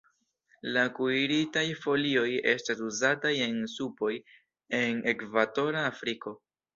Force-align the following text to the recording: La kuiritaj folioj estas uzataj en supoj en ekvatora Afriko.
La 0.75 0.83
kuiritaj 0.99 1.65
folioj 1.81 2.23
estas 2.51 2.81
uzataj 2.85 3.31
en 3.49 3.59
supoj 3.73 4.09
en 4.79 5.05
ekvatora 5.13 5.85
Afriko. 5.91 6.35